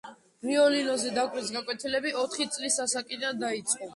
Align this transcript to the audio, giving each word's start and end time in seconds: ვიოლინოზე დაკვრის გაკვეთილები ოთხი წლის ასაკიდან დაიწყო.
ვიოლინოზე 0.45 1.11
დაკვრის 1.17 1.51
გაკვეთილები 1.57 2.15
ოთხი 2.23 2.49
წლის 2.57 2.81
ასაკიდან 2.87 3.45
დაიწყო. 3.47 3.89